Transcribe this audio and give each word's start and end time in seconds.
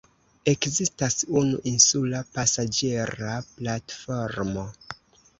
Ekzistas 0.51 1.17
unu 1.41 1.59
insula 1.71 2.21
pasaĝera 2.37 3.35
platformo. 3.59 4.65